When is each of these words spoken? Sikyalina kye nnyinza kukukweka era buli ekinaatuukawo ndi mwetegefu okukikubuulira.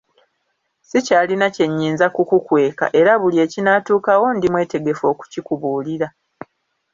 Sikyalina 0.87 1.47
kye 1.55 1.65
nnyinza 1.69 2.05
kukukweka 2.15 2.85
era 2.99 3.11
buli 3.21 3.37
ekinaatuukawo 3.45 4.25
ndi 4.35 4.47
mwetegefu 4.51 5.03
okukikubuulira. 5.13 6.07